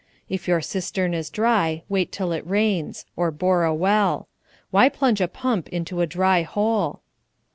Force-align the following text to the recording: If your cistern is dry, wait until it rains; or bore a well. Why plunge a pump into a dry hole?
If 0.29 0.47
your 0.47 0.61
cistern 0.61 1.13
is 1.13 1.29
dry, 1.29 1.83
wait 1.87 2.07
until 2.07 2.31
it 2.31 2.43
rains; 2.47 3.05
or 3.15 3.29
bore 3.29 3.63
a 3.65 3.71
well. 3.75 4.27
Why 4.71 4.89
plunge 4.89 5.21
a 5.21 5.27
pump 5.27 5.69
into 5.69 6.01
a 6.01 6.07
dry 6.07 6.41
hole? 6.41 7.01